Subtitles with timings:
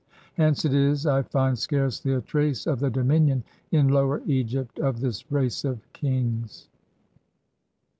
[0.33, 4.79] Hence it is I find scarcely a trace of the dominion in Lower Eg^ pt
[4.79, 6.67] of this race of kings.